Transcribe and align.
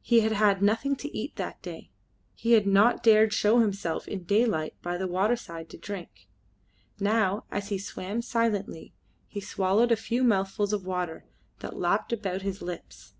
He 0.00 0.20
had 0.20 0.30
had 0.30 0.62
nothing 0.62 0.94
to 0.94 1.12
eat 1.12 1.34
that 1.34 1.60
day, 1.60 1.90
and 2.44 2.52
had 2.54 2.68
not 2.68 3.02
dared 3.02 3.32
show 3.32 3.58
himself 3.58 4.06
in 4.06 4.22
daylight 4.22 4.74
by 4.80 4.96
the 4.96 5.08
water 5.08 5.34
side 5.34 5.68
to 5.70 5.76
drink. 5.76 6.28
Now, 7.00 7.46
as 7.50 7.70
he 7.70 7.78
swam 7.78 8.22
silently, 8.22 8.94
he 9.26 9.40
swallowed 9.40 9.90
a 9.90 9.96
few 9.96 10.22
mouthfuls 10.22 10.72
of 10.72 10.86
water 10.86 11.24
that 11.58 11.76
lapped 11.76 12.12
about 12.12 12.42
his 12.42 12.62
lips. 12.62 13.14